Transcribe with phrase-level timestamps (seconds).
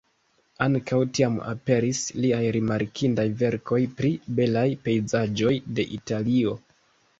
[0.65, 6.59] Ankaŭ tiam aperis liaj rimarkindaj verkoj pri belaj pejzaĝoj de Italio.